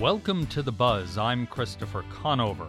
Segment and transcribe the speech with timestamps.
[0.00, 1.18] Welcome to The Buzz.
[1.18, 2.68] I'm Christopher Conover.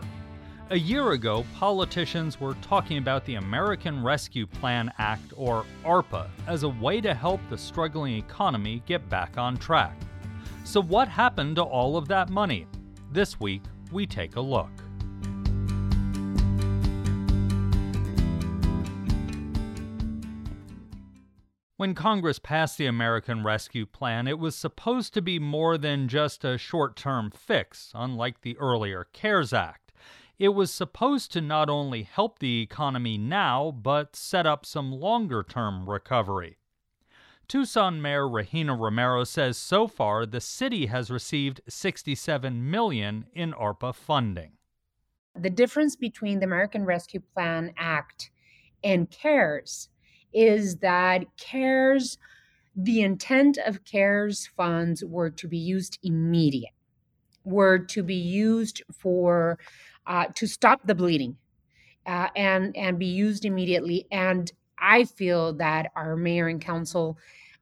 [0.69, 6.63] A year ago, politicians were talking about the American Rescue Plan Act, or ARPA, as
[6.63, 9.95] a way to help the struggling economy get back on track.
[10.65, 12.67] So, what happened to all of that money?
[13.13, 13.63] This week,
[13.93, 14.71] we take a look.
[21.81, 26.45] When Congress passed the American Rescue Plan, it was supposed to be more than just
[26.45, 29.91] a short term fix, unlike the earlier CARES Act.
[30.37, 35.41] It was supposed to not only help the economy now, but set up some longer
[35.41, 36.59] term recovery.
[37.47, 43.95] Tucson Mayor Regina Romero says so far the city has received 67 million in ARPA
[43.95, 44.51] funding.
[45.35, 48.29] The difference between the American Rescue Plan Act
[48.83, 49.89] and CARES
[50.33, 52.17] is that CARES,
[52.75, 56.73] the intent of CARES funds were to be used immediate,
[57.43, 59.59] were to be used for
[60.07, 61.37] uh, to stop the bleeding,
[62.05, 64.07] uh, and and be used immediately.
[64.11, 67.17] And I feel that our mayor and council.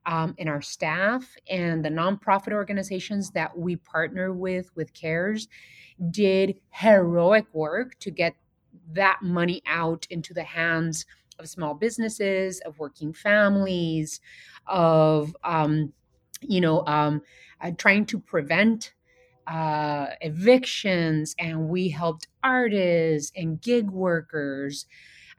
[0.06, 5.50] Um, and our staff and the nonprofit organizations that we partner with with cares
[6.10, 8.34] did heroic work to get
[8.94, 11.06] that money out into the hands
[11.40, 14.20] of small businesses, of working families,
[14.68, 15.94] of um,
[16.42, 17.22] you know um,
[17.62, 18.94] uh, trying to prevent
[19.48, 24.86] uh, evictions, and we helped artists and gig workers.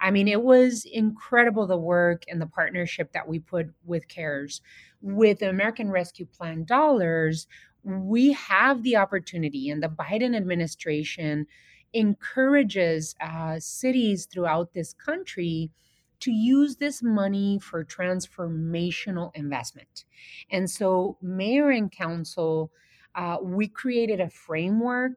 [0.01, 4.61] I mean, it was incredible the work and the partnership that we put with CARES.
[5.03, 7.47] With the American Rescue Plan dollars,
[7.85, 11.47] we have the opportunity, and the Biden administration
[11.92, 15.70] encourages uh, cities throughout this country
[16.21, 20.05] to use this money for transformational investment.
[20.51, 22.71] And so, mayor and council,
[23.15, 25.13] uh, we created a framework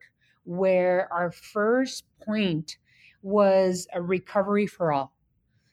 [0.45, 2.77] where our first point
[3.21, 5.13] was a recovery for all,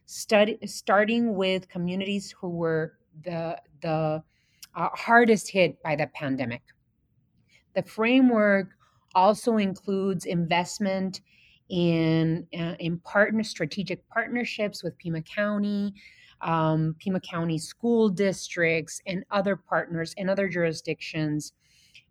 [0.06, 4.22] Study, starting with communities who were the, the
[4.74, 6.62] uh, hardest hit by the pandemic.
[7.74, 8.68] The framework
[9.14, 11.20] also includes investment
[11.70, 15.94] in uh, in partner strategic partnerships with Pima County,
[16.42, 21.52] um, Pima County school districts, and other partners in other jurisdictions.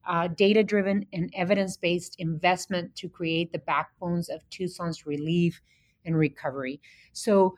[0.07, 5.61] Uh, data driven and evidence based investment to create the backbones of Tucson's relief
[6.05, 6.79] and recovery.
[7.11, 7.55] So,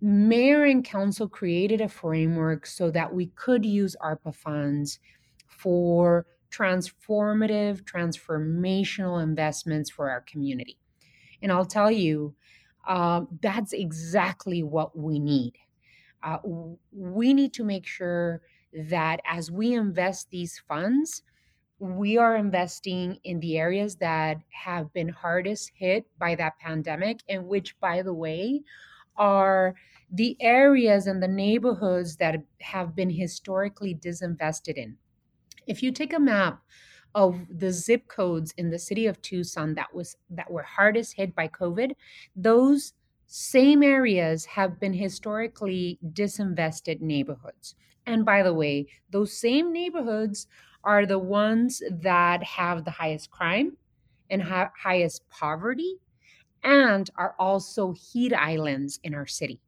[0.00, 5.00] mayor and council created a framework so that we could use ARPA funds
[5.48, 10.78] for transformative, transformational investments for our community.
[11.42, 12.34] And I'll tell you,
[12.86, 15.54] uh, that's exactly what we need.
[16.22, 16.38] Uh,
[16.92, 18.42] we need to make sure
[18.72, 21.22] that as we invest these funds,
[21.78, 27.46] we are investing in the areas that have been hardest hit by that pandemic, and
[27.48, 28.62] which, by the way,
[29.16, 29.74] are
[30.10, 34.98] the areas and the neighborhoods that have been historically disinvested in.
[35.66, 36.62] If you take a map
[37.16, 41.34] of the zip codes in the city of Tucson that was that were hardest hit
[41.34, 41.94] by COVID,
[42.36, 42.94] those
[43.26, 47.74] same areas have been historically disinvested neighborhoods.
[48.06, 50.46] And by the way, those same neighborhoods
[50.84, 53.78] are the ones that have the highest crime
[54.30, 55.96] and ha- highest poverty
[56.62, 59.60] and are also heat islands in our city.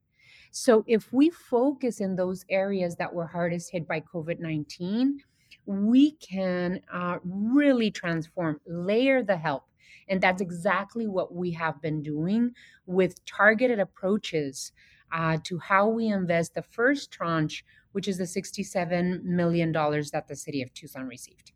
[0.52, 5.22] So if we focus in those areas that were hardest hit by COVID 19,
[5.68, 9.64] we can uh, really transform, layer the help.
[10.08, 12.52] And that's exactly what we have been doing
[12.86, 14.72] with targeted approaches
[15.12, 20.36] uh, to how we invest the first tranche, which is the $67 million that the
[20.36, 21.52] city of Tucson received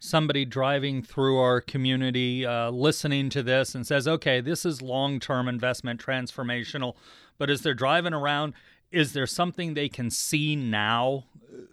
[0.00, 5.18] somebody driving through our community uh, listening to this and says, okay, this is long
[5.18, 6.94] term investment transformational,
[7.38, 8.52] but as they're driving around,
[8.94, 11.24] is there something they can see now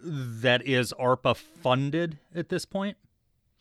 [0.02, 2.96] that is ARPA funded at this point?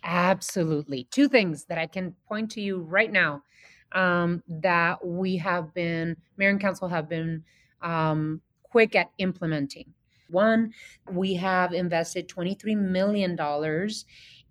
[0.04, 1.04] Absolutely.
[1.12, 3.44] Two things that I can point to you right now
[3.92, 7.44] um, that we have been, Mayor and Council have been
[7.84, 9.94] um, quick at implementing.
[10.30, 10.74] One,
[11.12, 13.38] we have invested $23 million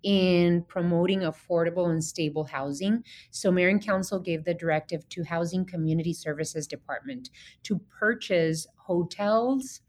[0.03, 3.03] in promoting affordable and stable housing.
[3.29, 7.29] So, Mayor and Council gave the directive to Housing Community Services Department
[7.63, 9.81] to purchase hotels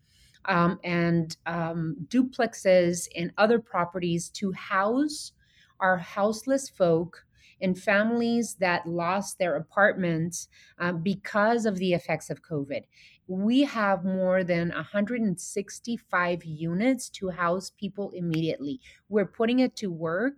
[0.46, 5.32] um, and um, duplexes and other properties to house
[5.80, 7.24] our houseless folk
[7.60, 10.48] and families that lost their apartments
[10.80, 12.82] uh, because of the effects of COVID.
[13.28, 18.80] We have more than 165 units to house people immediately.
[19.08, 20.34] We're putting it to work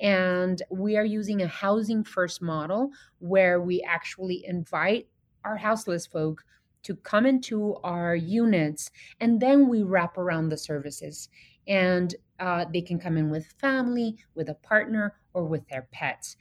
[0.00, 5.08] and we are using a housing first model where we actually invite
[5.44, 6.44] our houseless folk
[6.84, 8.90] to come into our units
[9.20, 11.28] and then we wrap around the services
[11.66, 16.36] and uh, they can come in with family with a partner or with their pets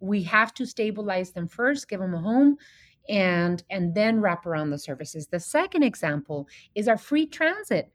[0.00, 2.56] we have to stabilize them first give them a home
[3.08, 7.90] and and then wrap around the services the second example is our free transit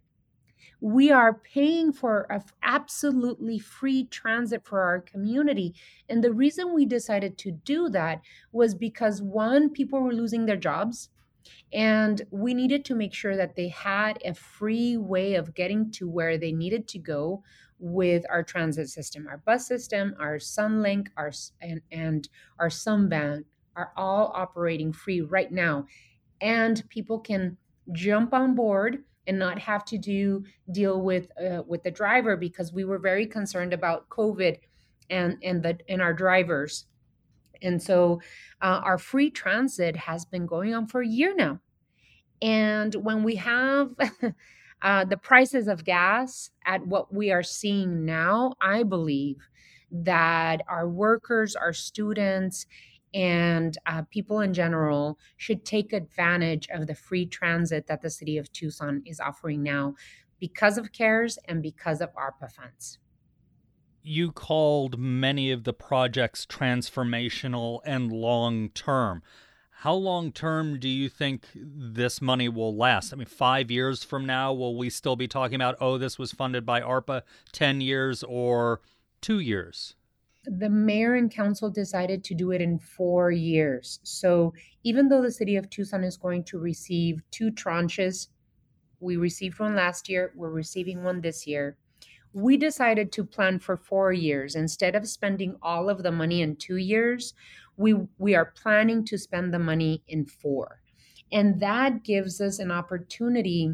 [0.82, 5.74] we are paying for a absolutely free transit for our community
[6.10, 8.22] and the reason we decided to do that
[8.52, 11.10] was because one people were losing their jobs
[11.72, 16.10] and we needed to make sure that they had a free way of getting to
[16.10, 17.44] where they needed to go
[17.80, 19.28] with our transit system.
[19.28, 21.32] Our bus system, our Sunlink, our
[21.62, 22.30] and, and
[22.60, 23.44] our Sunvan
[23.76, 25.86] are all operating free right now.
[26.42, 27.58] And people can
[27.92, 32.74] jump on board and not have to do deal with uh, with the driver because
[32.74, 34.58] we were very concerned about COVID
[35.10, 36.86] and and the and our drivers
[37.64, 38.22] and so
[38.62, 41.60] uh, our free transit has been going on for a year now.
[42.42, 43.92] And when we have
[44.82, 49.38] uh, the prices of gas at what we are seeing now, I believe
[49.92, 52.66] that our workers, our students,
[53.14, 58.38] and uh, people in general should take advantage of the free transit that the city
[58.38, 59.96] of Tucson is offering now
[60.40, 63.00] because of CARES and because of ARPA funds
[64.04, 69.24] you called many of the projects transformational and long term.
[69.78, 73.12] How long term do you think this money will last?
[73.12, 76.32] I mean, five years from now, will we still be talking about, oh, this was
[76.32, 78.82] funded by ARPA 10 years or
[79.22, 79.96] two years?
[80.46, 84.00] The mayor and council decided to do it in four years.
[84.04, 84.54] So
[84.84, 88.28] even though the city of Tucson is going to receive two tranches,
[89.00, 91.78] we received one last year, we're receiving one this year
[92.34, 96.56] we decided to plan for four years instead of spending all of the money in
[96.56, 97.34] two years
[97.78, 100.82] we we are planning to spend the money in four
[101.32, 103.74] and that gives us an opportunity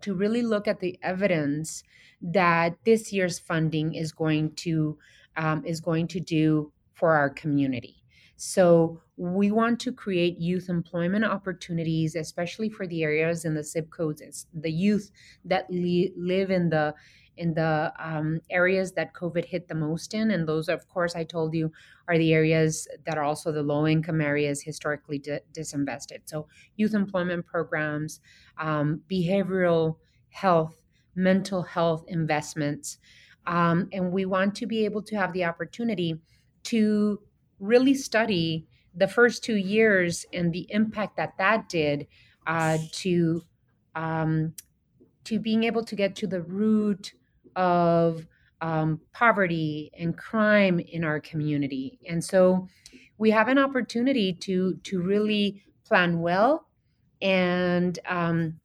[0.00, 1.82] to really look at the evidence
[2.20, 4.98] that this year's funding is going to
[5.36, 8.04] um, is going to do for our community
[8.36, 13.90] so we want to create youth employment opportunities, especially for the areas in the zip
[13.90, 15.10] codes, the youth
[15.44, 16.94] that li- live in the
[17.36, 20.30] in the um, areas that COVID hit the most in.
[20.30, 21.72] And those, of course, I told you
[22.06, 26.20] are the areas that are also the low income areas historically di- disinvested.
[26.26, 26.46] So,
[26.76, 28.20] youth employment programs,
[28.58, 29.96] um, behavioral
[30.28, 30.76] health,
[31.16, 32.98] mental health investments.
[33.46, 36.20] Um, and we want to be able to have the opportunity
[36.64, 37.20] to
[37.60, 42.06] really study the first two years and the impact that that did
[42.46, 43.42] uh, to
[43.94, 44.54] um,
[45.24, 47.14] to being able to get to the root
[47.56, 48.26] of
[48.60, 51.98] um, poverty and crime in our community.
[52.08, 52.68] And so
[53.18, 56.66] we have an opportunity to to really plan well
[57.20, 58.60] and um,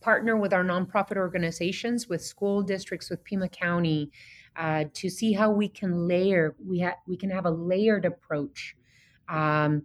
[0.00, 4.10] partner with our nonprofit organizations, with school districts, with Pima County,
[4.56, 6.56] uh, to see how we can layer.
[6.64, 8.76] We have we can have a layered approach
[9.28, 9.82] um,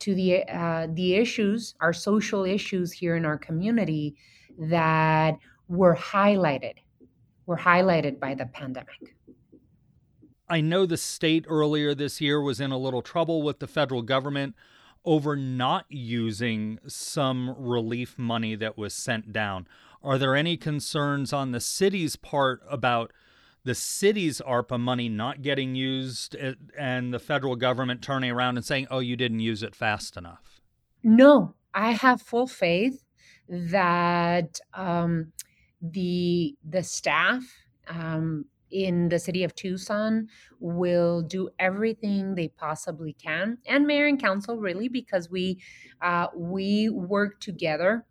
[0.00, 4.16] to the uh, the issues, our social issues here in our community
[4.58, 6.74] that were highlighted
[7.46, 9.14] were highlighted by the pandemic.
[10.48, 14.02] I know the state earlier this year was in a little trouble with the federal
[14.02, 14.56] government
[15.04, 19.66] over not using some relief money that was sent down.
[20.02, 23.12] Are there any concerns on the city's part about
[23.64, 26.34] the city's ARPA money not getting used
[26.78, 30.60] and the federal government turning around and saying, oh, you didn't use it fast enough?
[31.02, 33.02] No, I have full faith
[33.48, 35.32] that um,
[35.82, 37.42] the the staff
[37.88, 44.20] um, in the city of Tucson will do everything they possibly can, and mayor and
[44.20, 45.60] council really, because we
[46.02, 48.06] uh, we work together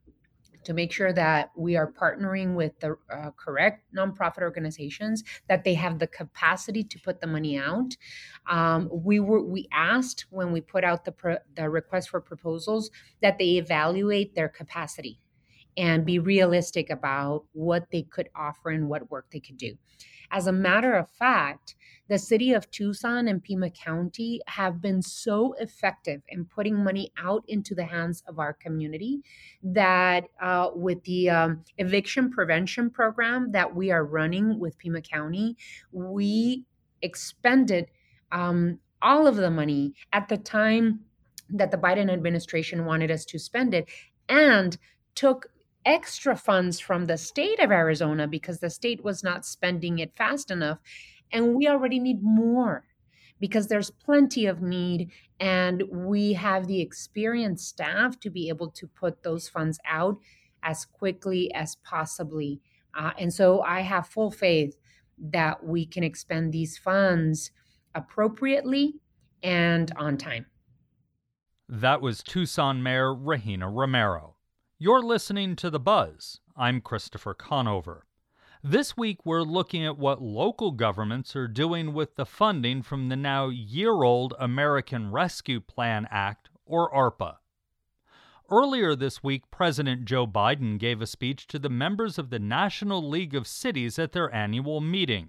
[0.65, 5.73] to make sure that we are partnering with the uh, correct nonprofit organizations that they
[5.73, 7.95] have the capacity to put the money out.
[8.49, 12.91] Um, we were we asked when we put out the pro, the request for proposals
[13.21, 15.19] that they evaluate their capacity
[15.77, 19.75] and be realistic about what they could offer and what work they could do.
[20.31, 21.75] As a matter of fact,
[22.07, 27.43] the city of Tucson and Pima County have been so effective in putting money out
[27.47, 29.21] into the hands of our community
[29.61, 35.55] that uh, with the um, eviction prevention program that we are running with Pima County,
[35.91, 36.65] we
[37.01, 37.87] expended
[38.31, 41.01] um, all of the money at the time
[41.49, 43.87] that the Biden administration wanted us to spend it
[44.27, 44.77] and
[45.15, 45.47] took
[45.85, 50.51] extra funds from the state of Arizona because the state was not spending it fast
[50.51, 50.79] enough.
[51.31, 52.85] And we already need more
[53.39, 58.87] because there's plenty of need and we have the experienced staff to be able to
[58.87, 60.17] put those funds out
[60.63, 62.59] as quickly as possibly.
[62.97, 64.75] Uh, and so I have full faith
[65.17, 67.51] that we can expend these funds
[67.95, 68.95] appropriately
[69.41, 70.45] and on time.
[71.67, 74.35] That was Tucson Mayor Regina Romero.
[74.81, 76.39] You're listening to The Buzz.
[76.55, 78.05] I'm Christopher Conover.
[78.63, 83.17] This week, we're looking at what local governments are doing with the funding from the
[83.17, 87.39] now year old American Rescue Plan Act, or ARPA.
[88.49, 93.05] Earlier this week, President Joe Biden gave a speech to the members of the National
[93.05, 95.27] League of Cities at their annual meeting,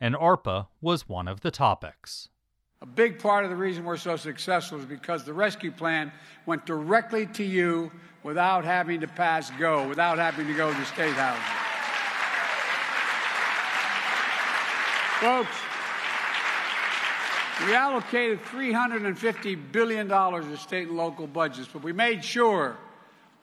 [0.00, 2.28] and ARPA was one of the topics.
[2.82, 6.12] A big part of the reason we're so successful is because the rescue plan
[6.46, 7.90] went directly to you
[8.22, 11.38] without having to pass go, without having to go to state house.
[15.20, 15.56] Folks,
[17.66, 22.76] we allocated $350 billion to state and local budgets, but we made sure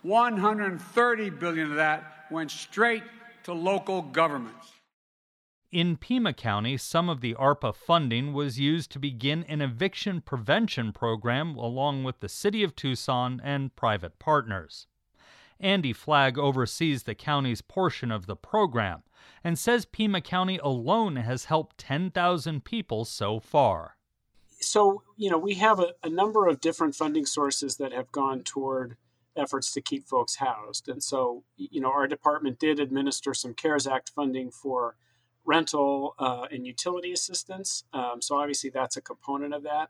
[0.02, 3.04] 130 billion of that went straight
[3.44, 4.79] to local governments.
[5.72, 10.92] In Pima County, some of the ARPA funding was used to begin an eviction prevention
[10.92, 14.88] program along with the City of Tucson and private partners.
[15.60, 19.04] Andy Flagg oversees the county's portion of the program
[19.44, 23.96] and says Pima County alone has helped 10,000 people so far.
[24.60, 28.42] So, you know, we have a, a, number of different funding sources that have gone
[28.42, 28.98] toward
[29.36, 30.90] efforts to keep folks housed.
[30.90, 34.96] And so, you know, our department did administer some CARES Act funding for
[35.50, 37.84] rental uh, and utility assistance.
[37.92, 39.90] Um, so, obviously, that's a component of that.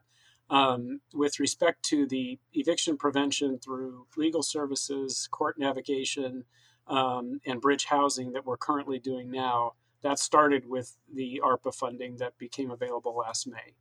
[0.50, 6.46] Um, with respect to the eviction prevention through legal services, court navigation,
[6.88, 12.18] um, and bridge housing that we're currently doing now, that started with the ARPA funding
[12.18, 13.75] that became available last May.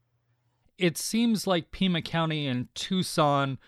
[0.76, 3.58] It seems like Pima County and Tucson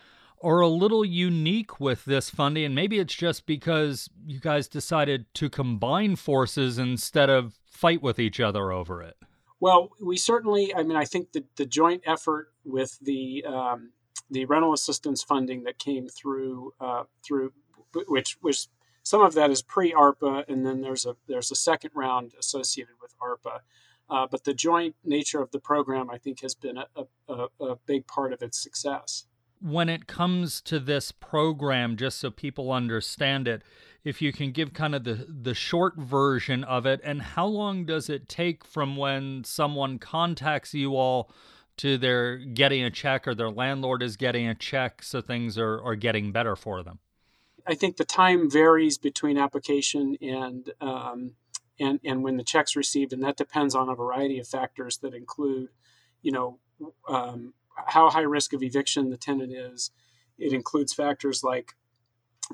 [0.42, 5.32] are a little unique with this funding, and maybe it's just because you guys decided
[5.34, 9.16] to combine forces instead of fight with each other over it.
[9.58, 13.92] Well, we certainly, I mean, I think that the joint effort with the um,
[14.30, 17.52] the rental assistance funding that came through uh, through
[18.06, 18.68] which was
[19.02, 22.94] some of that is pre ARPA, and then there's a there's a second round associated
[23.00, 23.60] with ARPA.
[24.08, 27.76] Uh, but the joint nature of the program, I think, has been a, a, a
[27.86, 29.26] big part of its success.
[29.62, 33.62] When it comes to this program, just so people understand it,
[34.04, 37.84] if you can give kind of the, the short version of it, and how long
[37.84, 41.30] does it take from when someone contacts you all
[41.76, 45.82] to their getting a check or their landlord is getting a check so things are,
[45.82, 46.98] are getting better for them?
[47.66, 51.34] I think the time varies between application and um,
[51.78, 55.14] and and when the check's received, and that depends on a variety of factors that
[55.14, 55.68] include,
[56.22, 56.58] you know,
[57.08, 57.54] um,
[57.86, 59.90] how high risk of eviction the tenant is.
[60.38, 61.74] It includes factors like,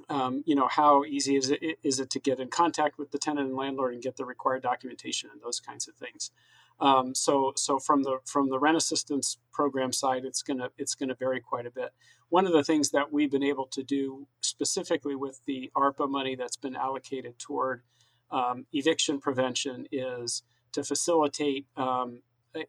[0.09, 3.19] um, you know, how easy is it is it to get in contact with the
[3.19, 6.31] tenant and landlord and get the required documentation and those kinds of things.
[6.79, 11.15] Um, so so from the from the rent assistance program side, it's gonna it's gonna
[11.15, 11.91] vary quite a bit.
[12.29, 16.35] One of the things that we've been able to do specifically with the ARPA money
[16.35, 17.83] that's been allocated toward
[18.31, 22.21] um, eviction prevention is to facilitate um,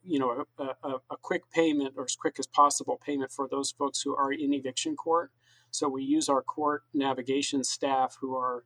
[0.04, 3.72] you know a, a, a, quick payment or as quick as possible payment for those
[3.72, 5.32] folks who are in eviction court.
[5.72, 8.64] So we use our court navigation staff who are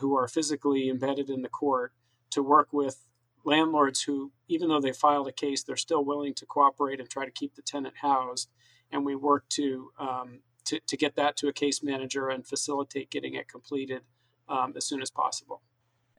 [0.00, 1.92] who are physically embedded in the court
[2.30, 3.06] to work with
[3.44, 7.24] landlords who, even though they filed a case, they're still willing to cooperate and try
[7.24, 8.50] to keep the tenant housed.
[8.92, 13.10] And we work to um, to, to get that to a case manager and facilitate
[13.10, 14.02] getting it completed
[14.48, 15.62] um, as soon as possible.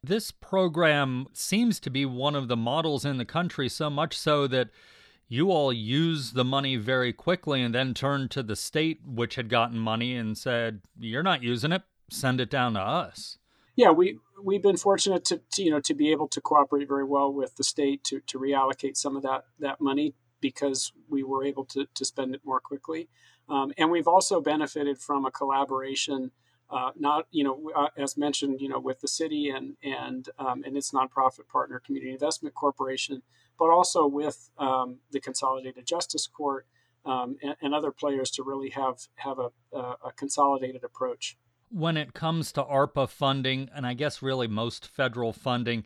[0.02, 4.48] This program seems to be one of the models in the country, so much so
[4.48, 4.70] that
[5.30, 9.48] you all use the money very quickly and then turned to the state, which had
[9.48, 13.38] gotten money, and said, You're not using it, send it down to us
[13.80, 17.06] yeah, we we've been fortunate to, to, you know to be able to cooperate very
[17.06, 21.46] well with the state to to reallocate some of that that money because we were
[21.46, 23.08] able to to spend it more quickly,
[23.48, 26.32] um, and we've also benefited from a collaboration.
[26.72, 30.64] Uh, not you know uh, as mentioned you know with the city and and um,
[30.66, 33.22] and its nonprofit partner Community Investment Corporation,
[33.58, 36.68] but also with um, the Consolidated Justice Court
[37.06, 41.38] um, and, and, other players to really have have a, a consolidated approach
[41.70, 45.86] when it comes to ARPA funding, and I guess really most federal funding,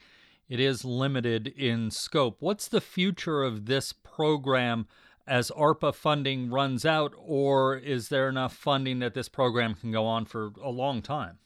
[0.50, 2.38] it is limited in scope.
[2.40, 4.88] What's the future of this program
[5.26, 10.06] as ARPA funding runs out, or is there enough funding that this program can go
[10.06, 11.40] on for a long time?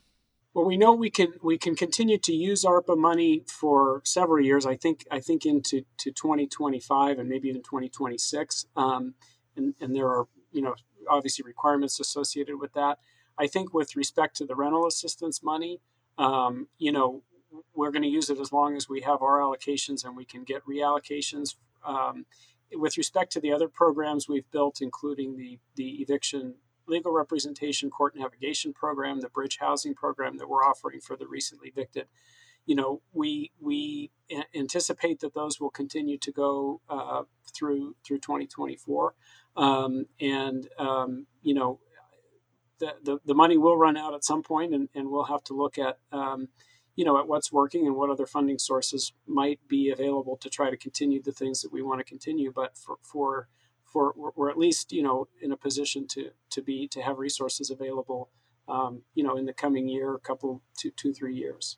[0.53, 4.65] Well, we know we can we can continue to use ARPA money for several years.
[4.65, 8.65] I think I think into to 2025 and maybe even 2026.
[8.75, 9.13] Um,
[9.55, 10.73] and, and there are you know
[11.07, 12.97] obviously requirements associated with that.
[13.37, 15.79] I think with respect to the rental assistance money,
[16.17, 17.21] um, you know,
[17.75, 20.43] we're going to use it as long as we have our allocations and we can
[20.43, 21.55] get reallocations.
[21.85, 22.25] Um,
[22.73, 26.55] with respect to the other programs we've built, including the the eviction
[26.87, 31.67] legal representation court navigation program, the bridge housing program that we're offering for the recently
[31.69, 32.07] evicted,
[32.67, 34.11] you know, we we
[34.53, 37.23] anticipate that those will continue to go uh,
[37.55, 39.13] through through 2024,
[39.55, 41.79] um, and um, you know,
[42.79, 45.53] the, the, the money will run out at some point, and, and we'll have to
[45.53, 46.49] look at um,
[46.97, 50.69] you know at what's working and what other funding sources might be available to try
[50.69, 52.51] to continue the things that we want to continue.
[52.51, 53.47] But for for
[53.85, 57.69] for we're at least you know in a position to to be to have resources
[57.69, 58.29] available
[58.67, 61.77] um, you know in the coming year, a couple two two three years.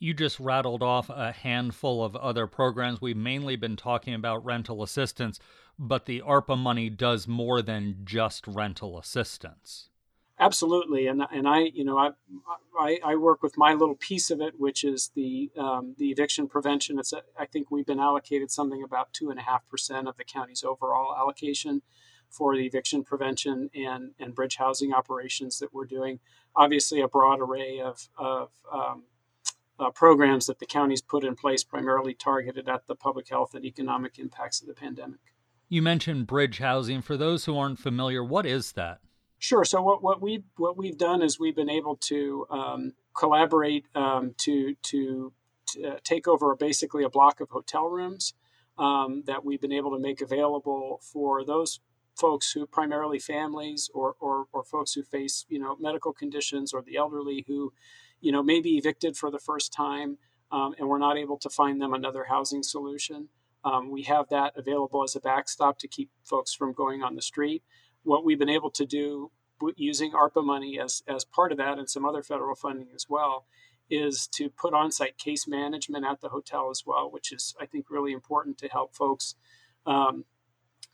[0.00, 3.00] You just rattled off a handful of other programs.
[3.00, 5.40] We've mainly been talking about rental assistance,
[5.76, 9.88] but the ARPA money does more than just rental assistance.
[10.40, 12.10] Absolutely, and and I you know I,
[12.78, 16.46] I, I work with my little piece of it, which is the um, the eviction
[16.46, 16.98] prevention.
[16.98, 20.16] It's a, I think we've been allocated something about two and a half percent of
[20.16, 21.82] the county's overall allocation
[22.30, 26.20] for the eviction prevention and and bridge housing operations that we're doing.
[26.54, 29.04] Obviously, a broad array of of um,
[29.80, 33.64] uh, programs that the county's put in place, primarily targeted at the public health and
[33.64, 35.20] economic impacts of the pandemic.
[35.68, 37.02] You mentioned bridge housing.
[37.02, 39.00] For those who aren't familiar, what is that?
[39.38, 39.64] Sure.
[39.64, 44.34] So what, what we what we've done is we've been able to um, collaborate um,
[44.38, 45.32] to to,
[45.86, 48.34] uh, take over basically a block of hotel rooms
[48.78, 51.80] um, that we've been able to make available for those
[52.16, 56.82] folks who primarily families or, or or folks who face you know medical conditions or
[56.82, 57.72] the elderly who
[58.20, 60.18] you know may be evicted for the first time
[60.50, 63.28] um, and we're not able to find them another housing solution.
[63.64, 67.22] Um, we have that available as a backstop to keep folks from going on the
[67.22, 67.62] street
[68.08, 69.30] what we've been able to do
[69.76, 73.46] using ARPA money as, as part of that and some other federal funding as well
[73.90, 77.66] is to put on site case management at the hotel as well, which is, I
[77.66, 79.34] think, really important to help folks
[79.86, 80.24] um,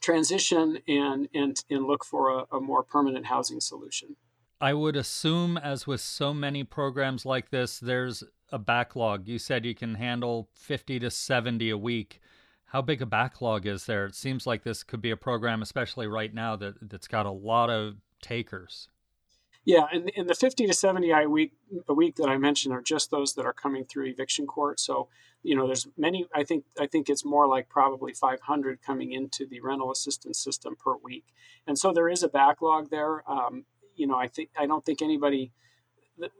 [0.00, 4.16] transition and, and, and look for a, a more permanent housing solution.
[4.60, 8.22] I would assume, as with so many programs like this, there's
[8.52, 9.26] a backlog.
[9.26, 12.20] You said you can handle 50 to 70 a week
[12.74, 14.06] how big a backlog is there?
[14.06, 17.30] It seems like this could be a program, especially right now, that that's got a
[17.30, 17.94] lot of
[18.24, 18.88] takers.
[19.66, 21.52] Yeah, and, the 50 to 70 a week
[21.88, 24.78] a week that I mentioned are just those that are coming through eviction court.
[24.78, 25.08] So,
[25.42, 26.26] you know, there's many.
[26.34, 30.76] I think I think it's more like probably 500 coming into the rental assistance system
[30.76, 31.24] per week,
[31.66, 33.28] and so there is a backlog there.
[33.30, 33.64] Um,
[33.96, 35.52] you know, I think I don't think anybody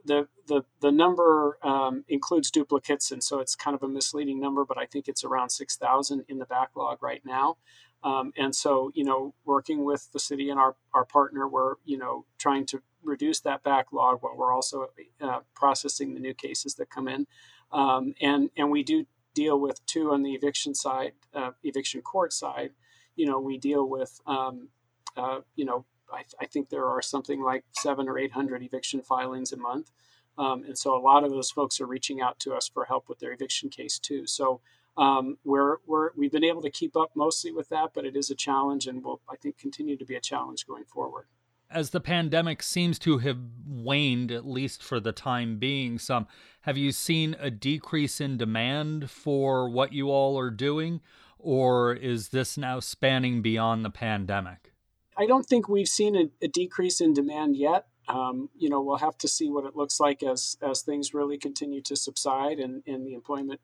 [0.05, 4.65] the the the number um, includes duplicates, and so it's kind of a misleading number.
[4.65, 7.57] But I think it's around six thousand in the backlog right now.
[8.05, 11.97] Um, and so, you know, working with the city and our our partner, we're you
[11.97, 14.87] know trying to reduce that backlog while we're also
[15.19, 17.25] uh, processing the new cases that come in.
[17.71, 22.31] Um, and and we do deal with two on the eviction side, uh, eviction court
[22.31, 22.71] side.
[23.15, 24.69] You know, we deal with um,
[25.17, 29.51] uh, you know I, I, think there are something like seven or 800 eviction filings
[29.51, 29.91] a month.
[30.37, 33.09] Um, and so a lot of those folks are reaching out to us for help
[33.09, 34.27] with their eviction case too.
[34.27, 34.61] So
[34.97, 38.29] um, we're, we're, we've been able to keep up mostly with that, but it is
[38.29, 41.25] a challenge and will, I think, continue to be a challenge going forward.
[41.69, 46.27] As the pandemic seems to have waned, at least for the time being, some
[46.61, 51.01] have you seen a decrease in demand for what you all are doing,
[51.39, 54.73] or is this now spanning beyond the pandemic?
[55.17, 57.87] I don't think we've seen a, a decrease in demand yet.
[58.07, 61.37] Um, you know, we'll have to see what it looks like as as things really
[61.37, 63.59] continue to subside and, and the employment,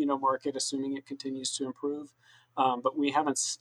[0.00, 2.12] you know, market, assuming it continues to improve.
[2.56, 3.58] Um, but we haven't,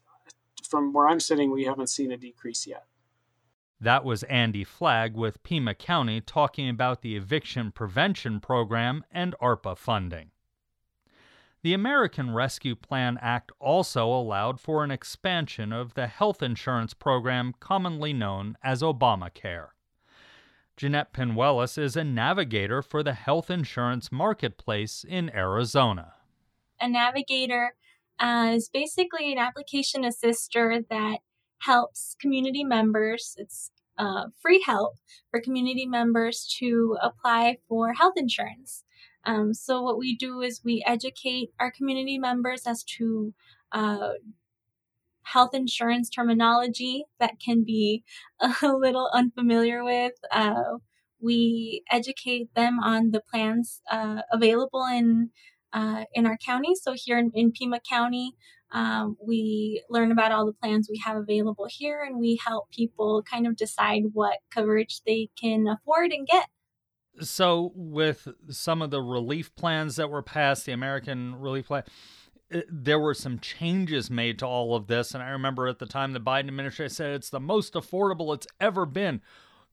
[0.67, 2.85] from where I'm sitting, we haven't seen a decrease yet.
[3.81, 9.77] That was Andy Flagg with Pima County talking about the eviction prevention program and ARPA
[9.77, 10.31] funding.
[11.61, 17.53] The American Rescue Plan Act also allowed for an expansion of the health insurance program
[17.59, 19.69] commonly known as Obamacare.
[20.77, 26.13] Jeanette Pinuelos is a navigator for the health insurance marketplace in Arizona.
[26.81, 27.75] A navigator
[28.19, 31.19] uh, is basically an application assister that
[31.59, 33.35] helps community members.
[33.37, 34.95] It's uh, free help
[35.29, 38.83] for community members to apply for health insurance.
[39.25, 43.33] Um, so what we do is we educate our community members as to
[43.71, 44.11] uh,
[45.23, 48.03] health insurance terminology that can be
[48.61, 50.13] a little unfamiliar with.
[50.31, 50.77] Uh,
[51.21, 55.31] we educate them on the plans uh, available in
[55.73, 56.75] uh, in our county.
[56.75, 58.33] So here in, in Pima County,
[58.71, 63.23] um, we learn about all the plans we have available here, and we help people
[63.23, 66.45] kind of decide what coverage they can afford and get.
[67.21, 71.83] So, with some of the relief plans that were passed, the American Relief Plan,
[72.69, 75.13] there were some changes made to all of this.
[75.13, 78.47] And I remember at the time the Biden administration said it's the most affordable it's
[78.59, 79.21] ever been.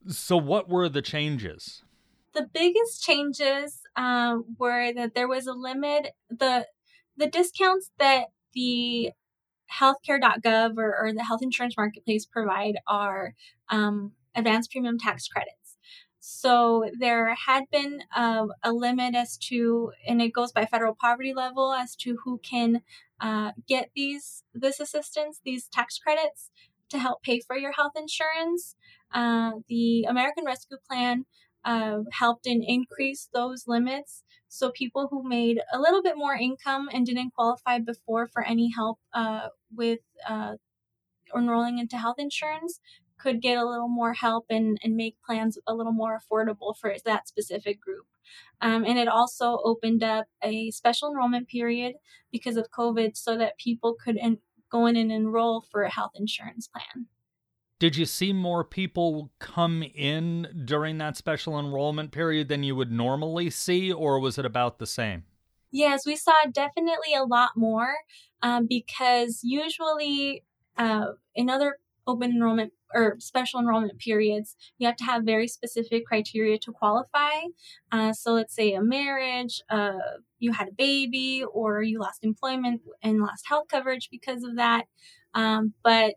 [0.08, 1.82] So, what were the changes?
[2.36, 6.08] The biggest changes um, were that there was a limit.
[6.28, 6.66] the
[7.16, 9.12] The discounts that the
[9.80, 13.34] healthcare.gov or, or the health insurance marketplace provide are
[13.70, 15.78] um, advanced premium tax credits.
[16.20, 21.32] So there had been uh, a limit as to, and it goes by federal poverty
[21.32, 22.82] level as to who can
[23.20, 26.50] uh, get these this assistance, these tax credits
[26.90, 28.76] to help pay for your health insurance.
[29.12, 31.24] Uh, the American Rescue Plan
[31.66, 34.22] uh, helped in increase those limits.
[34.48, 38.70] So people who made a little bit more income and didn't qualify before for any
[38.70, 40.54] help uh, with uh,
[41.36, 42.80] enrolling into health insurance
[43.18, 46.94] could get a little more help and, and make plans a little more affordable for
[47.04, 48.06] that specific group.
[48.60, 51.96] Um, and it also opened up a special enrollment period
[52.30, 54.38] because of COVID so that people could en-
[54.70, 57.06] go in and enroll for a health insurance plan.
[57.78, 62.90] Did you see more people come in during that special enrollment period than you would
[62.90, 65.24] normally see, or was it about the same?
[65.70, 67.96] Yes, we saw definitely a lot more
[68.42, 70.42] um, because usually
[70.78, 76.06] uh, in other open enrollment or special enrollment periods, you have to have very specific
[76.06, 77.42] criteria to qualify.
[77.92, 79.98] Uh, so let's say a marriage, uh,
[80.38, 84.84] you had a baby, or you lost employment and lost health coverage because of that.
[85.34, 86.14] Um, but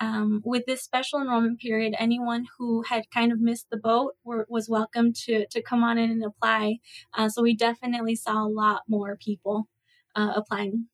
[0.00, 4.46] um, with this special enrollment period, anyone who had kind of missed the boat were,
[4.48, 6.78] was welcome to, to come on in and apply.
[7.14, 9.68] Uh, so we definitely saw a lot more people
[10.16, 10.86] uh, applying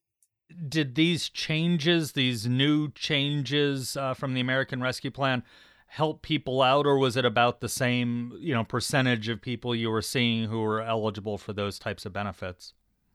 [0.68, 5.42] did these changes, these new changes uh, from the American Rescue Plan,
[5.86, 9.90] help people out, or was it about the same, you know, percentage of people you
[9.90, 12.74] were seeing who were eligible for those types of benefits?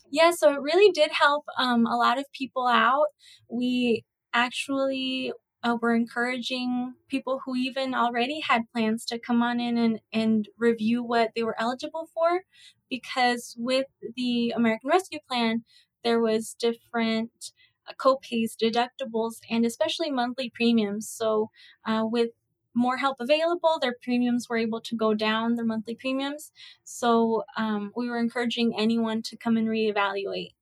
[0.09, 3.07] Yeah, so it really did help um, a lot of people out.
[3.49, 9.77] We actually uh, were encouraging people who even already had plans to come on in
[9.77, 12.41] and, and review what they were eligible for
[12.89, 15.63] because with the American Rescue Plan,
[16.03, 17.51] there was different
[17.87, 21.09] uh, co-pays, deductibles, and especially monthly premiums.
[21.09, 21.49] So
[21.85, 22.31] uh, with
[22.75, 26.51] more help available, their premiums were able to go down, their monthly premiums.
[26.83, 30.53] So um, we were encouraging anyone to come and reevaluate.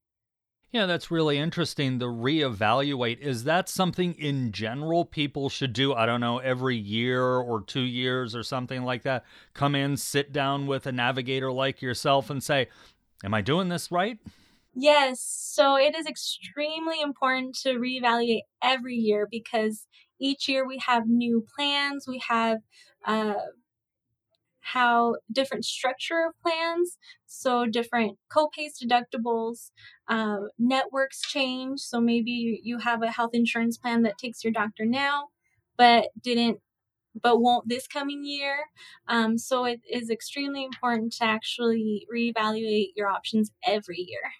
[0.71, 1.97] Yeah, that's really interesting.
[1.97, 5.93] The reevaluate is that something in general people should do?
[5.93, 9.25] I don't know, every year or two years or something like that.
[9.53, 12.69] Come in, sit down with a navigator like yourself and say,
[13.23, 14.17] Am I doing this right?
[14.73, 15.21] Yes.
[15.21, 19.85] So it is extremely important to reevaluate every year because
[20.19, 22.59] each year we have new plans, we have
[23.05, 23.33] uh,
[24.61, 29.71] how different structure of plans, so different co-pays, deductibles,
[30.07, 31.79] uh, networks change.
[31.81, 35.27] So maybe you, have a health insurance plan that takes your doctor now,
[35.77, 36.59] but didn't
[37.21, 38.59] but won't this coming year.
[39.07, 44.31] Um, so it is extremely important to actually reevaluate your options every year.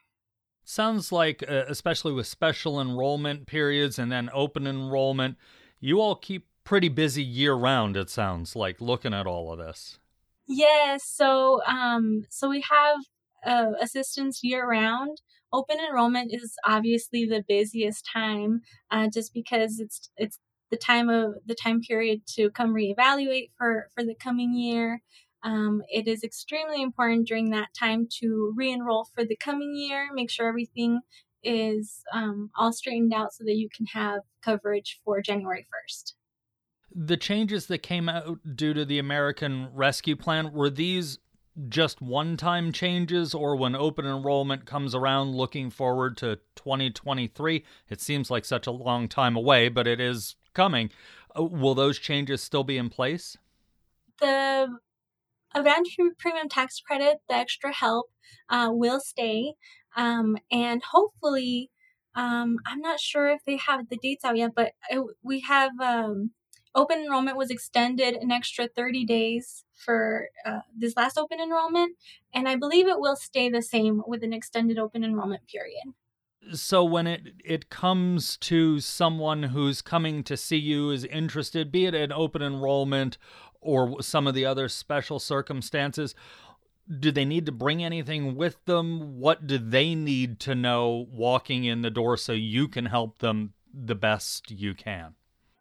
[0.63, 5.38] Sounds like, uh, especially with special enrollment periods and then open enrollment,
[5.79, 7.97] you all keep pretty busy year round.
[7.97, 9.99] It sounds like looking at all of this.
[10.47, 11.04] Yes.
[11.06, 12.97] So, um, so we have
[13.45, 15.17] uh, assistance year round.
[15.54, 21.36] Open enrollment is obviously the busiest time, uh, just because it's it's the time of
[21.45, 25.01] the time period to come reevaluate for for the coming year.
[25.43, 30.10] Um, it is extremely important during that time to re enroll for the coming year,
[30.13, 31.01] make sure everything
[31.43, 36.13] is um, all straightened out so that you can have coverage for January 1st.
[36.93, 41.19] The changes that came out due to the American Rescue Plan were these
[41.67, 47.63] just one time changes, or when open enrollment comes around looking forward to 2023?
[47.89, 50.91] It seems like such a long time away, but it is coming.
[51.38, 53.38] Uh, will those changes still be in place?
[54.19, 54.67] The
[55.54, 58.08] Advanced premium tax credit, the extra help,
[58.49, 59.54] uh, will stay.
[59.97, 61.69] Um, and hopefully,
[62.15, 65.71] um, I'm not sure if they have the dates out yet, but it, we have
[65.82, 66.32] um,
[66.75, 71.97] open enrollment was extended an extra 30 days for uh, this last open enrollment.
[72.34, 75.93] And I believe it will stay the same with an extended open enrollment period.
[76.53, 81.86] So when it it comes to someone who's coming to see you is interested, be
[81.86, 83.17] it an open enrollment
[83.60, 86.15] or some of the other special circumstances,
[86.99, 89.19] do they need to bring anything with them?
[89.19, 93.53] What do they need to know walking in the door so you can help them
[93.71, 95.13] the best you can?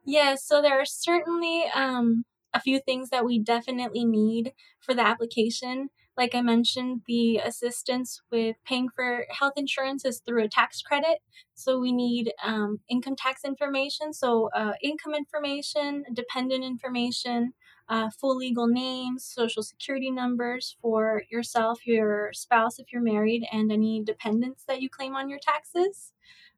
[0.04, 4.94] Yes, yeah, so there are certainly um, a few things that we definitely need for
[4.94, 5.90] the application.
[6.16, 11.18] Like I mentioned, the assistance with paying for health insurance is through a tax credit.
[11.54, 17.52] So we need um, income tax information, so uh, income information, dependent information,
[17.88, 23.70] uh, full legal names, social security numbers for yourself, your spouse if you're married, and
[23.70, 26.12] any dependents that you claim on your taxes.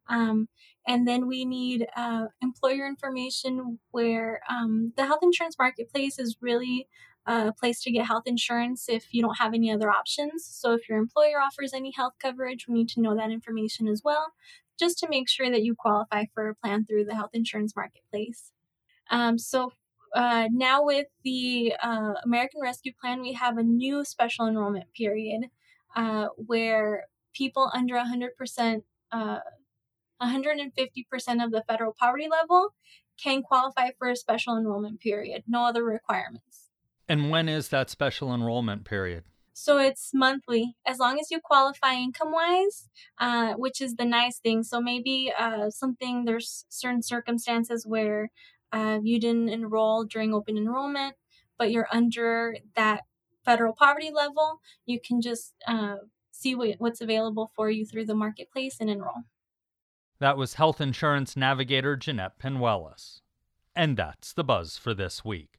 [0.09, 0.49] Um,
[0.87, 6.89] and then we need uh, employer information where um, the health insurance marketplace is really
[7.27, 10.45] a place to get health insurance if you don't have any other options.
[10.45, 14.03] So if your employer offers any health coverage, we need to know that information as
[14.05, 14.33] well,
[14.79, 18.51] just to make sure that you qualify for a plan through the health insurance marketplace.
[19.11, 19.73] Um, so
[20.15, 25.45] uh, now with the uh, American Rescue Plan, we have a new special enrollment period
[25.95, 28.83] uh, where people under 100%
[30.23, 32.75] 150% of the federal poverty level
[33.23, 36.71] can qualify for a special enrollment period, no other requirements.
[37.09, 39.25] And when is that special enrollment period?
[39.55, 44.39] So it's monthly, as long as you qualify income wise, uh, which is the nice
[44.39, 44.63] thing.
[44.63, 48.31] So maybe uh, something, there's certain circumstances where
[48.73, 51.17] uh, you didn't enroll during open enrollment,
[51.59, 53.03] but you're under that
[53.45, 55.97] federal poverty level, you can just uh,
[56.31, 59.25] see what, what's available for you through the marketplace and enroll.
[60.23, 63.23] That was health insurance navigator Jeanette Pinuelos.
[63.75, 65.59] And that's the buzz for this week.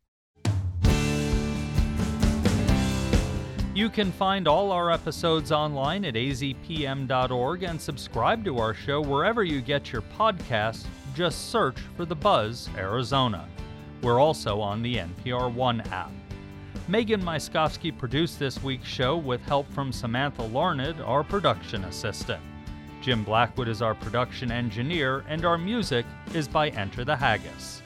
[3.75, 9.43] You can find all our episodes online at azpm.org and subscribe to our show wherever
[9.43, 10.85] you get your podcasts.
[11.13, 13.49] Just search for The Buzz Arizona.
[14.01, 16.13] We're also on the NPR One app.
[16.87, 22.41] Megan Myskowski produced this week's show with help from Samantha Larned, our production assistant.
[23.03, 27.81] Jim Blackwood is our production engineer, and our music is by Enter the Haggis.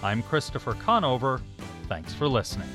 [0.00, 1.40] I'm Christopher Conover.
[1.88, 2.68] Thanks for listening.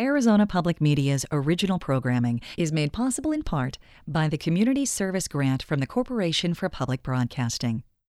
[0.00, 5.64] Arizona Public Media's original programming is made possible in part by the Community Service Grant
[5.64, 7.82] from the Corporation for Public Broadcasting.